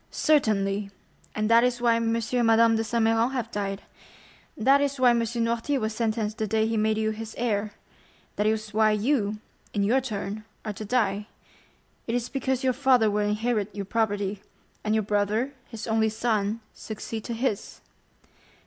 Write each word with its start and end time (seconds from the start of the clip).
"Certainly; 0.09 0.89
and 1.35 1.47
that 1.47 1.63
is 1.63 1.79
why 1.79 1.93
M. 1.97 2.15
and 2.15 2.45
Madame 2.47 2.75
de 2.75 2.83
Saint 2.83 3.05
Méran 3.05 3.33
have 3.33 3.51
died; 3.51 3.83
that 4.57 4.81
is 4.81 4.99
why 4.99 5.11
M. 5.11 5.19
Noirtier 5.19 5.79
was 5.79 5.93
sentenced 5.93 6.39
the 6.39 6.47
day 6.47 6.65
he 6.65 6.75
made 6.75 6.97
you 6.97 7.11
his 7.11 7.35
heir; 7.37 7.73
that 8.35 8.47
is 8.47 8.73
why 8.73 8.89
you, 8.93 9.37
in 9.75 9.83
your 9.83 10.01
turn, 10.01 10.43
are 10.65 10.73
to 10.73 10.83
die—it 10.85 12.15
is 12.15 12.29
because 12.29 12.63
your 12.63 12.73
father 12.73 13.11
would 13.11 13.27
inherit 13.27 13.75
your 13.75 13.85
property, 13.85 14.41
and 14.83 14.95
your 14.95 15.03
brother, 15.03 15.53
his 15.67 15.85
only 15.85 16.09
son, 16.09 16.61
succeed 16.73 17.23
to 17.25 17.35
his." 17.35 17.81